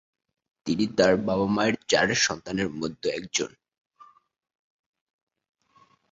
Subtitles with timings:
[0.67, 3.51] তিনি তাঁর বাবা-মায়ের চার সন্তানের মধ্যে একজন।